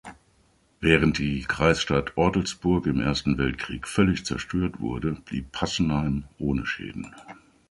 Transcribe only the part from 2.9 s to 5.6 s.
Ersten Weltkrieg völlig zerstört wurde, blieb